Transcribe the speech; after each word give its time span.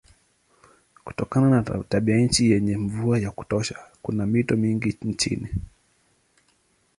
Kutokana 1.03 1.49
na 1.49 1.83
tabianchi 1.89 2.51
yenye 2.51 2.77
mvua 2.77 3.19
ya 3.19 3.31
kutosha 3.31 3.79
kuna 4.01 4.25
mito 4.25 4.57
mingi 4.57 4.97
nchini. 5.01 5.47